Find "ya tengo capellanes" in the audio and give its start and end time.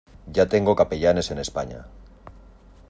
0.35-1.29